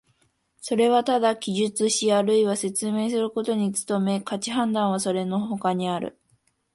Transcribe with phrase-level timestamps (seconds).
[0.59, 6.17] それはただ記述しあるいは説明することに努め、価値判断はそれの外にある。